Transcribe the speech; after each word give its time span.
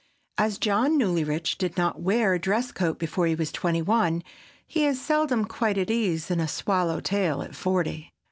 As 0.39 0.57
John 0.57 0.97
Newlyrich 0.97 1.59
did 1.59 1.77
not 1.77 2.01
wear 2.01 2.33
a 2.33 2.39
dress 2.39 2.71
coat 2.71 2.97
before 2.97 3.27
he 3.27 3.35
was 3.35 3.51
twenty 3.51 3.83
one 3.83 4.23
he 4.65 4.83
is 4.83 4.99
seldom 4.99 5.45
quite 5.45 5.77
at 5.77 5.91
ease 5.91 6.31
in 6.31 6.39
a 6.39 6.47
"swallow 6.47 6.99
tail" 6.99 7.43
at 7.43 7.53
forty. 7.53 8.11